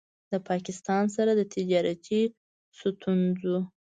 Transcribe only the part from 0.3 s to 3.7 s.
د پاکستان سره د تجارتي ستونځو